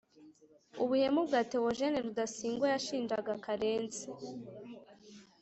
[0.83, 4.05] ubuhemu bwa theogène rudasingwa yashinjaga karenzi